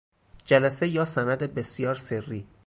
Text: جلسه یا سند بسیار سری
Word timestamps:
جلسه 0.45 0.87
یا 0.87 1.05
سند 1.05 1.39
بسیار 1.55 1.95
سری 1.95 2.47